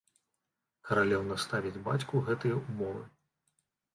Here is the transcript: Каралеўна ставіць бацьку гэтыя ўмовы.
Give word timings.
Каралеўна 0.89 1.37
ставіць 1.43 1.83
бацьку 1.87 2.21
гэтыя 2.29 2.57
ўмовы. 2.61 3.03